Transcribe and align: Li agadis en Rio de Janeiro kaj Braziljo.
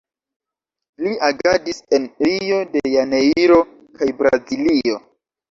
Li 1.03 1.11
agadis 1.27 1.81
en 1.97 2.07
Rio 2.29 2.57
de 2.77 2.83
Janeiro 2.95 3.61
kaj 4.01 4.11
Braziljo. 4.25 4.99